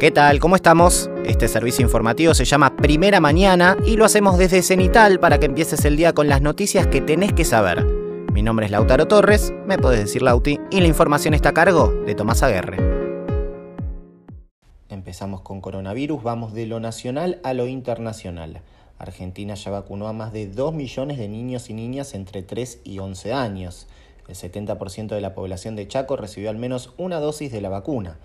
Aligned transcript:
¿Qué 0.00 0.10
tal? 0.10 0.38
¿Cómo 0.38 0.56
estamos? 0.56 1.10
Este 1.26 1.46
servicio 1.46 1.84
informativo 1.84 2.32
se 2.32 2.46
llama 2.46 2.74
Primera 2.74 3.20
Mañana 3.20 3.76
y 3.84 3.96
lo 3.96 4.06
hacemos 4.06 4.38
desde 4.38 4.62
Cenital 4.62 5.20
para 5.20 5.38
que 5.38 5.44
empieces 5.44 5.84
el 5.84 5.98
día 5.98 6.14
con 6.14 6.26
las 6.26 6.40
noticias 6.40 6.86
que 6.86 7.02
tenés 7.02 7.34
que 7.34 7.44
saber. 7.44 7.84
Mi 8.32 8.40
nombre 8.40 8.64
es 8.64 8.72
Lautaro 8.72 9.06
Torres, 9.08 9.52
me 9.66 9.76
podés 9.76 10.00
decir 10.00 10.22
Lauti, 10.22 10.58
y 10.70 10.80
la 10.80 10.86
información 10.86 11.34
está 11.34 11.50
a 11.50 11.52
cargo 11.52 11.88
de 12.06 12.14
Tomás 12.14 12.42
Aguerre. 12.42 12.78
Empezamos 14.88 15.42
con 15.42 15.60
coronavirus, 15.60 16.22
vamos 16.22 16.54
de 16.54 16.64
lo 16.64 16.80
nacional 16.80 17.38
a 17.44 17.52
lo 17.52 17.66
internacional. 17.66 18.62
Argentina 18.96 19.52
ya 19.52 19.70
vacunó 19.70 20.08
a 20.08 20.14
más 20.14 20.32
de 20.32 20.46
2 20.46 20.72
millones 20.72 21.18
de 21.18 21.28
niños 21.28 21.68
y 21.68 21.74
niñas 21.74 22.14
entre 22.14 22.42
3 22.42 22.80
y 22.84 23.00
11 23.00 23.34
años. 23.34 23.86
El 24.28 24.34
70% 24.34 25.08
de 25.08 25.20
la 25.20 25.34
población 25.34 25.76
de 25.76 25.86
Chaco 25.86 26.16
recibió 26.16 26.48
al 26.48 26.56
menos 26.56 26.94
una 26.96 27.20
dosis 27.20 27.52
de 27.52 27.60
la 27.60 27.68
vacuna. 27.68 28.16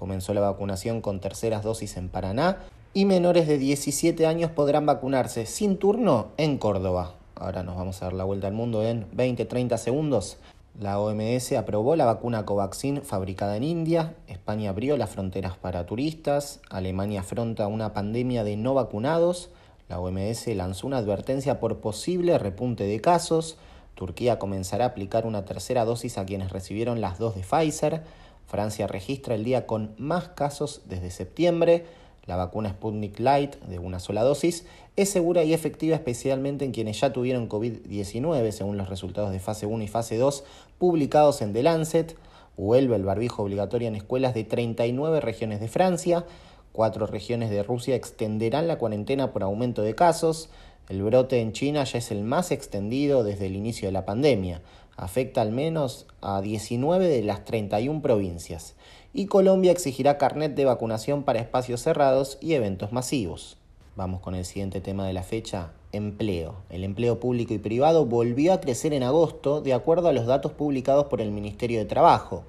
Comenzó 0.00 0.32
la 0.32 0.40
vacunación 0.40 1.02
con 1.02 1.20
terceras 1.20 1.62
dosis 1.62 1.98
en 1.98 2.08
Paraná 2.08 2.56
y 2.94 3.04
menores 3.04 3.46
de 3.46 3.58
17 3.58 4.26
años 4.26 4.50
podrán 4.50 4.86
vacunarse 4.86 5.44
sin 5.44 5.76
turno 5.76 6.28
en 6.38 6.56
Córdoba. 6.56 7.16
Ahora 7.34 7.62
nos 7.64 7.76
vamos 7.76 8.00
a 8.00 8.06
dar 8.06 8.14
la 8.14 8.24
vuelta 8.24 8.46
al 8.46 8.54
mundo 8.54 8.82
en 8.82 9.10
20-30 9.10 9.76
segundos. 9.76 10.38
La 10.80 10.98
OMS 10.98 11.52
aprobó 11.52 11.96
la 11.96 12.06
vacuna 12.06 12.46
Covaxin 12.46 13.02
fabricada 13.02 13.58
en 13.58 13.62
India, 13.62 14.14
España 14.26 14.70
abrió 14.70 14.96
las 14.96 15.10
fronteras 15.10 15.58
para 15.58 15.84
turistas, 15.84 16.60
Alemania 16.70 17.20
afronta 17.20 17.66
una 17.66 17.92
pandemia 17.92 18.42
de 18.42 18.56
no 18.56 18.72
vacunados, 18.72 19.50
la 19.90 20.00
OMS 20.00 20.46
lanzó 20.56 20.86
una 20.86 20.96
advertencia 20.96 21.60
por 21.60 21.80
posible 21.80 22.38
repunte 22.38 22.84
de 22.84 23.02
casos, 23.02 23.58
Turquía 23.96 24.38
comenzará 24.38 24.86
a 24.86 24.88
aplicar 24.88 25.26
una 25.26 25.44
tercera 25.44 25.84
dosis 25.84 26.16
a 26.16 26.24
quienes 26.24 26.52
recibieron 26.52 27.02
las 27.02 27.18
dos 27.18 27.34
de 27.34 27.42
Pfizer, 27.42 28.02
Francia 28.50 28.88
registra 28.88 29.36
el 29.36 29.44
día 29.44 29.64
con 29.64 29.94
más 29.96 30.30
casos 30.30 30.82
desde 30.86 31.12
septiembre. 31.12 31.84
La 32.26 32.34
vacuna 32.34 32.70
Sputnik 32.70 33.20
Light 33.20 33.54
de 33.62 33.78
una 33.78 34.00
sola 34.00 34.24
dosis 34.24 34.66
es 34.96 35.08
segura 35.08 35.44
y 35.44 35.54
efectiva 35.54 35.94
especialmente 35.94 36.64
en 36.64 36.72
quienes 36.72 37.00
ya 37.00 37.12
tuvieron 37.12 37.48
COVID-19, 37.48 38.50
según 38.50 38.76
los 38.76 38.88
resultados 38.88 39.30
de 39.30 39.38
fase 39.38 39.66
1 39.66 39.84
y 39.84 39.86
fase 39.86 40.18
2 40.18 40.42
publicados 40.78 41.42
en 41.42 41.52
The 41.52 41.62
Lancet. 41.62 42.16
Vuelve 42.56 42.96
el 42.96 43.04
barbijo 43.04 43.44
obligatorio 43.44 43.86
en 43.86 43.94
escuelas 43.94 44.34
de 44.34 44.42
39 44.42 45.20
regiones 45.20 45.60
de 45.60 45.68
Francia. 45.68 46.26
Cuatro 46.72 47.06
regiones 47.06 47.50
de 47.50 47.62
Rusia 47.62 47.94
extenderán 47.94 48.66
la 48.66 48.78
cuarentena 48.78 49.32
por 49.32 49.44
aumento 49.44 49.82
de 49.82 49.94
casos. 49.94 50.50
El 50.88 51.04
brote 51.04 51.40
en 51.40 51.52
China 51.52 51.84
ya 51.84 51.98
es 51.98 52.10
el 52.10 52.24
más 52.24 52.50
extendido 52.50 53.22
desde 53.22 53.46
el 53.46 53.54
inicio 53.54 53.86
de 53.86 53.92
la 53.92 54.04
pandemia 54.04 54.60
afecta 54.96 55.42
al 55.42 55.52
menos 55.52 56.06
a 56.20 56.40
19 56.40 57.06
de 57.06 57.22
las 57.22 57.44
31 57.44 58.02
provincias, 58.02 58.74
y 59.12 59.26
Colombia 59.26 59.72
exigirá 59.72 60.18
carnet 60.18 60.54
de 60.54 60.64
vacunación 60.64 61.22
para 61.24 61.40
espacios 61.40 61.80
cerrados 61.82 62.38
y 62.40 62.54
eventos 62.54 62.92
masivos. 62.92 63.56
Vamos 63.96 64.20
con 64.20 64.34
el 64.34 64.44
siguiente 64.44 64.80
tema 64.80 65.06
de 65.06 65.12
la 65.12 65.22
fecha, 65.22 65.72
empleo. 65.92 66.54
El 66.70 66.84
empleo 66.84 67.18
público 67.18 67.52
y 67.52 67.58
privado 67.58 68.06
volvió 68.06 68.52
a 68.52 68.60
crecer 68.60 68.92
en 68.92 69.02
agosto 69.02 69.60
de 69.60 69.74
acuerdo 69.74 70.08
a 70.08 70.12
los 70.12 70.26
datos 70.26 70.52
publicados 70.52 71.06
por 71.06 71.20
el 71.20 71.32
Ministerio 71.32 71.78
de 71.80 71.86
Trabajo. 71.86 72.44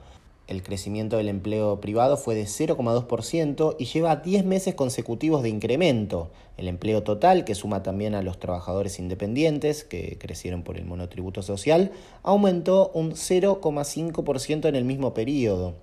El 0.51 0.61
crecimiento 0.63 1.15
del 1.15 1.29
empleo 1.29 1.79
privado 1.79 2.17
fue 2.17 2.35
de 2.35 2.43
0,2% 2.43 3.77
y 3.79 3.85
lleva 3.85 4.17
10 4.17 4.43
meses 4.43 4.75
consecutivos 4.75 5.43
de 5.43 5.49
incremento. 5.49 6.29
El 6.57 6.67
empleo 6.67 7.03
total, 7.03 7.45
que 7.45 7.55
suma 7.55 7.83
también 7.83 8.15
a 8.15 8.21
los 8.21 8.37
trabajadores 8.37 8.99
independientes, 8.99 9.85
que 9.85 10.17
crecieron 10.19 10.63
por 10.63 10.75
el 10.75 10.83
monotributo 10.83 11.41
social, 11.41 11.93
aumentó 12.21 12.91
un 12.93 13.13
0,5% 13.13 14.67
en 14.67 14.75
el 14.75 14.83
mismo 14.83 15.13
periodo. 15.13 15.75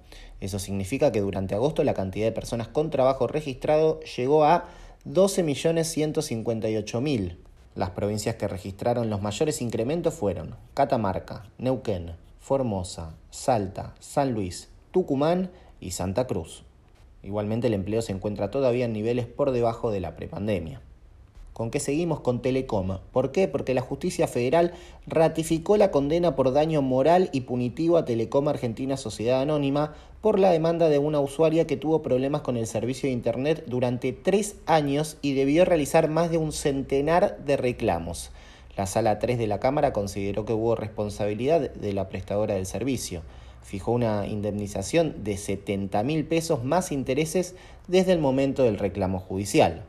Eso 0.43 0.59
significa 0.59 1.13
que 1.13 1.23
durante 1.23 1.55
agosto 1.55 1.83
la 1.83 1.95
cantidad 1.95 2.27
de 2.27 2.33
personas 2.33 2.69
con 2.69 2.91
trabajo 2.91 3.27
registrado 3.27 4.01
llegó 4.01 4.45
a 4.45 4.69
12.158.000. 5.07 7.39
Las 7.75 7.89
provincias 7.93 8.35
que 8.35 8.47
registraron 8.47 9.09
los 9.09 9.23
mayores 9.23 9.63
incrementos 9.63 10.13
fueron 10.13 10.57
Catamarca, 10.75 11.47
Neuquén, 11.57 12.28
Formosa, 12.49 13.15
Salta, 13.29 13.95
San 14.01 14.33
Luis, 14.33 14.71
Tucumán 14.91 15.51
y 15.83 15.91
Santa 15.91 16.27
Cruz. 16.27 16.63
Igualmente 17.23 17.67
el 17.67 17.75
empleo 17.75 18.01
se 18.01 18.13
encuentra 18.13 18.51
todavía 18.51 18.87
en 18.87 18.95
niveles 18.95 19.27
por 19.27 19.51
debajo 19.51 19.91
de 19.91 20.01
la 20.01 20.17
prepandemia. 20.17 20.81
¿Con 21.53 21.71
qué 21.71 21.79
seguimos? 21.79 22.21
Con 22.21 22.41
Telecom. 22.41 23.01
¿Por 23.13 23.33
qué? 23.33 23.49
Porque 23.49 23.75
la 23.75 23.83
justicia 23.83 24.27
federal 24.29 24.73
ratificó 25.07 25.77
la 25.77 25.91
condena 25.91 26.37
por 26.37 26.55
daño 26.55 26.81
moral 26.81 27.29
y 27.33 27.43
punitivo 27.43 27.99
a 27.99 28.07
Telecom 28.07 28.49
Argentina 28.49 28.97
Sociedad 28.97 29.43
Anónima 29.43 29.93
por 30.23 30.39
la 30.39 30.51
demanda 30.51 30.89
de 30.89 30.97
una 30.97 31.21
usuaria 31.21 31.67
que 31.67 31.77
tuvo 31.77 32.01
problemas 32.01 32.41
con 32.41 32.57
el 32.57 32.67
servicio 32.67 33.11
de 33.11 33.13
Internet 33.13 33.65
durante 33.67 34.15
tres 34.15 34.57
años 34.65 35.19
y 35.21 35.35
debió 35.35 35.67
realizar 35.67 36.09
más 36.09 36.31
de 36.31 36.39
un 36.39 36.53
centenar 36.53 37.45
de 37.45 37.59
reclamos. 37.59 38.31
La 38.79 38.87
sala 38.87 39.19
3 39.19 39.39
de 39.39 39.49
la 39.49 39.59
Cámara 39.59 39.93
consideró 39.93 40.45
que 40.45 40.53
hubo 40.53 40.77
responsabilidad 40.77 41.73
de 41.73 41.93
la 41.93 42.09
prestadora 42.09 42.55
del 42.55 42.65
servicio. 42.65 43.23
Fijó 43.61 43.91
una 43.91 44.29
indemnización 44.29 45.25
de 45.25 45.37
70 45.37 46.01
mil 46.05 46.25
pesos 46.25 46.63
más 46.63 46.93
intereses 46.93 47.57
desde 47.89 48.13
el 48.13 48.21
momento 48.21 48.63
del 48.63 48.79
reclamo 48.79 49.19
judicial. 49.19 49.83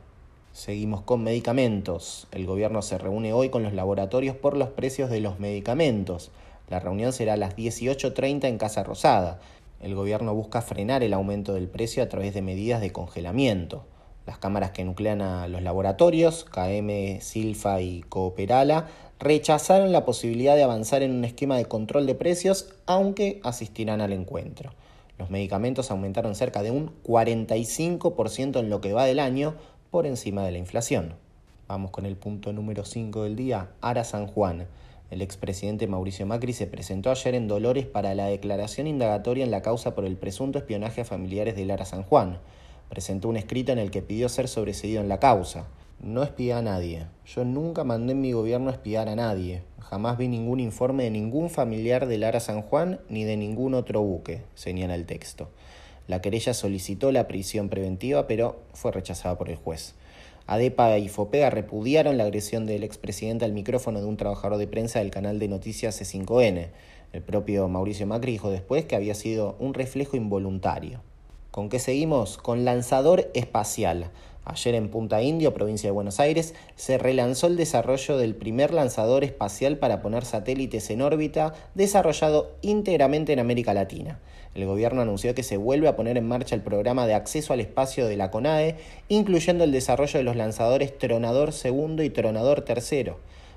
Seguimos 0.52 1.02
con 1.02 1.22
medicamentos. 1.22 2.26
El 2.32 2.46
gobierno 2.46 2.82
se 2.82 2.98
reúne 2.98 3.32
hoy 3.32 3.48
con 3.48 3.62
los 3.62 3.74
laboratorios 3.74 4.34
por 4.34 4.56
los 4.56 4.70
precios 4.70 5.08
de 5.08 5.20
los 5.20 5.38
medicamentos. 5.38 6.32
La 6.68 6.80
reunión 6.80 7.12
será 7.12 7.34
a 7.34 7.36
las 7.36 7.54
18.30 7.54 8.48
en 8.48 8.58
Casa 8.58 8.82
Rosada. 8.82 9.38
El 9.78 9.94
gobierno 9.94 10.34
busca 10.34 10.62
frenar 10.62 11.04
el 11.04 11.12
aumento 11.12 11.54
del 11.54 11.68
precio 11.68 12.02
a 12.02 12.08
través 12.08 12.34
de 12.34 12.42
medidas 12.42 12.80
de 12.80 12.90
congelamiento. 12.90 13.84
Las 14.30 14.38
cámaras 14.38 14.70
que 14.70 14.84
nuclean 14.84 15.22
a 15.22 15.48
los 15.48 15.60
laboratorios, 15.60 16.44
KM, 16.44 17.20
Silfa 17.20 17.80
y 17.80 18.02
Cooperala, 18.02 18.86
rechazaron 19.18 19.90
la 19.90 20.04
posibilidad 20.04 20.54
de 20.54 20.62
avanzar 20.62 21.02
en 21.02 21.10
un 21.10 21.24
esquema 21.24 21.56
de 21.56 21.64
control 21.64 22.06
de 22.06 22.14
precios, 22.14 22.72
aunque 22.86 23.40
asistirán 23.42 24.00
al 24.00 24.12
encuentro. 24.12 24.70
Los 25.18 25.30
medicamentos 25.30 25.90
aumentaron 25.90 26.36
cerca 26.36 26.62
de 26.62 26.70
un 26.70 26.92
45% 27.02 28.60
en 28.60 28.70
lo 28.70 28.80
que 28.80 28.92
va 28.92 29.04
del 29.04 29.18
año, 29.18 29.56
por 29.90 30.06
encima 30.06 30.44
de 30.44 30.52
la 30.52 30.58
inflación. 30.58 31.14
Vamos 31.66 31.90
con 31.90 32.06
el 32.06 32.14
punto 32.14 32.52
número 32.52 32.84
5 32.84 33.24
del 33.24 33.34
día, 33.34 33.70
Ara 33.80 34.04
San 34.04 34.28
Juan. 34.28 34.68
El 35.10 35.22
expresidente 35.22 35.88
Mauricio 35.88 36.24
Macri 36.24 36.52
se 36.52 36.68
presentó 36.68 37.10
ayer 37.10 37.34
en 37.34 37.48
Dolores 37.48 37.86
para 37.86 38.14
la 38.14 38.26
declaración 38.26 38.86
indagatoria 38.86 39.42
en 39.42 39.50
la 39.50 39.62
causa 39.62 39.96
por 39.96 40.04
el 40.04 40.16
presunto 40.16 40.60
espionaje 40.60 41.00
a 41.00 41.04
familiares 41.04 41.56
de 41.56 41.64
Lara 41.64 41.84
San 41.84 42.04
Juan 42.04 42.38
presentó 42.90 43.28
un 43.28 43.38
escrito 43.38 43.72
en 43.72 43.78
el 43.78 43.90
que 43.90 44.02
pidió 44.02 44.28
ser 44.28 44.48
sobreseído 44.48 45.00
en 45.00 45.08
la 45.08 45.20
causa. 45.20 45.66
No 46.02 46.22
espía 46.22 46.58
a 46.58 46.62
nadie. 46.62 47.06
Yo 47.24 47.44
nunca 47.44 47.84
mandé 47.84 48.12
en 48.12 48.20
mi 48.20 48.32
gobierno 48.32 48.70
espiar 48.70 49.08
a 49.08 49.16
nadie. 49.16 49.62
Jamás 49.78 50.18
vi 50.18 50.28
ningún 50.28 50.60
informe 50.60 51.04
de 51.04 51.10
ningún 51.10 51.50
familiar 51.50 52.06
de 52.06 52.18
Lara 52.18 52.40
San 52.40 52.62
Juan 52.62 53.00
ni 53.08 53.24
de 53.24 53.36
ningún 53.36 53.74
otro 53.74 54.02
buque, 54.02 54.42
señala 54.54 54.94
el 54.94 55.06
texto. 55.06 55.48
La 56.08 56.20
querella 56.20 56.54
solicitó 56.54 57.12
la 57.12 57.28
prisión 57.28 57.68
preventiva, 57.68 58.26
pero 58.26 58.60
fue 58.72 58.92
rechazada 58.92 59.38
por 59.38 59.48
el 59.48 59.56
juez. 59.56 59.94
ADEPA 60.46 60.98
y 60.98 61.08
FOPEA 61.08 61.50
repudiaron 61.50 62.18
la 62.18 62.24
agresión 62.24 62.66
del 62.66 62.82
expresidente 62.82 63.44
al 63.44 63.52
micrófono 63.52 64.00
de 64.00 64.06
un 64.06 64.16
trabajador 64.16 64.58
de 64.58 64.66
prensa 64.66 64.98
del 64.98 65.12
canal 65.12 65.38
de 65.38 65.46
noticias 65.46 66.00
C5N. 66.00 66.70
El 67.12 67.22
propio 67.22 67.68
Mauricio 67.68 68.06
Macri 68.06 68.32
dijo 68.32 68.50
después 68.50 68.84
que 68.84 68.96
había 68.96 69.14
sido 69.14 69.54
un 69.60 69.74
reflejo 69.74 70.16
involuntario. 70.16 71.02
¿Con 71.50 71.68
qué 71.68 71.80
seguimos? 71.80 72.38
Con 72.38 72.64
lanzador 72.64 73.28
espacial. 73.34 74.12
Ayer 74.44 74.76
en 74.76 74.88
Punta 74.88 75.20
Indio, 75.20 75.52
provincia 75.52 75.88
de 75.88 75.92
Buenos 75.92 76.20
Aires, 76.20 76.54
se 76.76 76.96
relanzó 76.96 77.48
el 77.48 77.56
desarrollo 77.56 78.16
del 78.18 78.36
primer 78.36 78.72
lanzador 78.72 79.24
espacial 79.24 79.76
para 79.76 80.00
poner 80.00 80.24
satélites 80.24 80.90
en 80.90 81.02
órbita, 81.02 81.52
desarrollado 81.74 82.52
íntegramente 82.62 83.32
en 83.32 83.40
América 83.40 83.74
Latina. 83.74 84.20
El 84.54 84.64
gobierno 84.66 85.02
anunció 85.02 85.34
que 85.34 85.42
se 85.42 85.56
vuelve 85.56 85.88
a 85.88 85.96
poner 85.96 86.16
en 86.16 86.28
marcha 86.28 86.54
el 86.54 86.62
programa 86.62 87.08
de 87.08 87.14
acceso 87.14 87.52
al 87.52 87.58
espacio 87.58 88.06
de 88.06 88.16
la 88.16 88.30
CONAE, 88.30 88.76
incluyendo 89.08 89.64
el 89.64 89.72
desarrollo 89.72 90.18
de 90.18 90.24
los 90.24 90.36
lanzadores 90.36 90.96
Tronador 90.98 91.50
II 91.64 92.04
y 92.04 92.10
Tronador 92.10 92.64
III. 92.64 93.14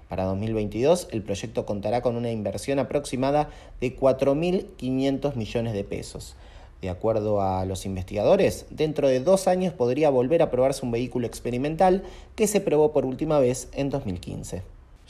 Para 0.10 0.24
2022, 0.26 1.10
el 1.12 1.22
proyecto 1.22 1.68
contará 1.68 2.02
con 2.02 2.16
una 2.16 2.32
inversión 2.32 2.80
aproximada 2.80 3.52
de 3.80 3.96
4.500 3.96 5.36
millones 5.36 5.74
de 5.74 5.84
pesos. 5.84 6.36
De 6.84 6.90
acuerdo 6.90 7.42
a 7.42 7.64
los 7.64 7.86
investigadores, 7.86 8.66
dentro 8.70 9.08
de 9.08 9.22
dos 9.22 9.48
años 9.48 9.74
podría 9.74 10.10
volver 10.10 10.42
a 10.42 10.52
probarse 10.52 10.86
un 10.86 10.92
vehículo 10.92 11.26
experimental 11.26 12.04
que 12.36 12.46
se 12.46 12.60
probó 12.60 12.92
por 12.92 13.06
última 13.06 13.40
vez 13.40 13.70
en 13.72 13.90
2015. 13.90 14.64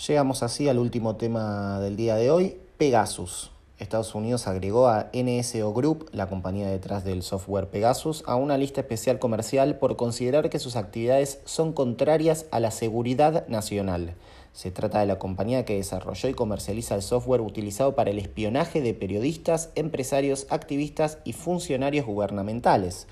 Llegamos 0.08 0.44
así 0.44 0.70
al 0.70 0.78
último 0.78 1.16
tema 1.16 1.80
del 1.80 1.96
día 1.96 2.16
de 2.16 2.30
hoy, 2.30 2.58
Pegasus. 2.78 3.50
Estados 3.80 4.14
Unidos 4.14 4.46
agregó 4.46 4.88
a 4.88 5.10
NSO 5.14 5.74
Group, 5.74 6.10
la 6.12 6.30
compañía 6.30 6.70
detrás 6.70 7.04
del 7.06 7.24
software 7.24 7.70
Pegasus, 7.70 8.24
a 8.28 8.36
una 8.36 8.60
lista 8.60 8.82
especial 8.82 9.18
comercial 9.18 9.80
por 9.80 9.96
considerar 9.96 10.52
que 10.52 10.60
sus 10.60 10.76
actividades 10.76 11.40
son 11.46 11.74
contrarias 11.74 12.46
a 12.52 12.60
la 12.60 12.70
seguridad 12.70 13.48
nacional. 13.48 14.14
Se 14.54 14.70
trata 14.70 15.00
de 15.00 15.08
la 15.08 15.18
compañía 15.18 15.66
que 15.66 15.78
desarrolló 15.78 16.30
y 16.30 16.36
comercializa 16.36 16.94
el 16.94 17.02
software 17.02 17.42
utilizado 17.42 17.96
para 17.96 18.12
el 18.12 18.20
espionaje 18.20 18.82
de 18.82 18.94
periodistas, 18.94 19.72
empresarios, 19.74 20.46
activistas 20.52 21.18
y 21.24 21.34
funcionarios 21.34 22.06
gubernamentales. 22.06 23.08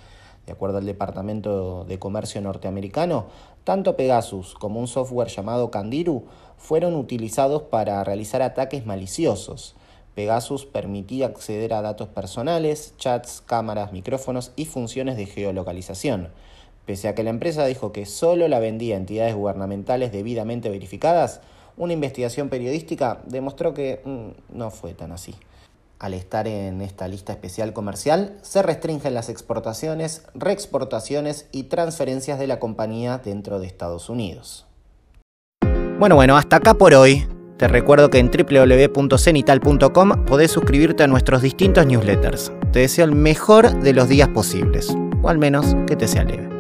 De 0.46 0.54
acuerdo 0.54 0.78
al 0.78 0.86
Departamento 0.86 1.84
de 1.86 1.98
Comercio 1.98 2.42
norteamericano, 2.42 3.26
tanto 3.64 3.96
Pegasus 3.96 4.54
como 4.54 4.80
un 4.80 4.88
software 4.88 5.30
llamado 5.30 5.72
Candiru 5.72 6.26
fueron 6.58 6.94
utilizados 6.94 7.64
para 7.64 8.04
realizar 8.04 8.44
ataques 8.44 8.86
maliciosos. 8.86 9.76
Pegasus 10.14 10.68
permitía 10.68 11.26
acceder 11.26 11.74
a 11.74 11.82
datos 11.82 12.08
personales, 12.10 12.94
chats, 12.98 13.42
cámaras, 13.44 13.94
micrófonos 13.94 14.52
y 14.56 14.66
funciones 14.66 15.18
de 15.18 15.26
geolocalización. 15.26 16.30
Pese 16.92 17.08
a 17.08 17.16
que 17.16 17.24
la 17.24 17.30
empresa 17.30 17.66
dijo 17.66 17.94
que 17.94 18.06
solo 18.06 18.50
la 18.50 18.60
vendía 18.60 18.96
a 18.96 18.98
entidades 18.98 19.34
gubernamentales 19.34 20.12
debidamente 20.12 20.70
verificadas, 20.70 21.40
una 21.78 21.94
investigación 21.94 22.50
periodística 22.50 23.22
demostró 23.28 23.74
que 23.74 24.02
mm, 24.04 24.58
no 24.58 24.72
fue 24.72 24.94
tan 24.94 25.14
así. 25.14 25.34
Al 26.00 26.14
estar 26.14 26.50
en 26.50 26.82
esta 26.82 27.08
lista 27.08 27.32
especial 27.32 27.72
comercial, 27.72 28.38
se 28.42 28.62
restringen 28.62 29.14
las 29.14 29.30
exportaciones, 29.30 30.26
reexportaciones 30.34 31.48
y 31.54 31.64
transferencias 31.64 32.40
de 32.40 32.48
la 32.48 32.60
compañía 32.60 33.22
dentro 33.24 33.62
de 33.62 33.68
Estados 33.68 34.10
Unidos. 34.10 34.66
Bueno, 35.98 36.16
bueno, 36.16 36.36
hasta 36.36 36.58
acá 36.58 36.74
por 36.74 36.94
hoy. 36.94 37.26
Te 37.56 37.70
recuerdo 37.70 38.10
que 38.10 38.20
en 38.20 38.30
www.cenital.com 38.30 40.26
podés 40.26 40.52
suscribirte 40.52 41.04
a 41.04 41.08
nuestros 41.08 41.42
distintos 41.42 41.86
newsletters. 41.86 42.52
Te 42.74 42.80
deseo 42.80 43.06
el 43.06 43.16
mejor 43.16 43.80
de 43.80 43.94
los 43.94 44.10
días 44.10 44.28
posibles, 44.28 44.94
o 45.22 45.30
al 45.30 45.38
menos 45.38 45.74
que 45.88 45.96
te 45.96 46.10
sea 46.10 46.26
leve. 46.26 46.51